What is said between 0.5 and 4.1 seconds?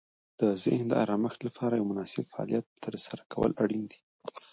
ذهن د آرامښت لپاره یو مناسب فعالیت ترسره کول اړین دي.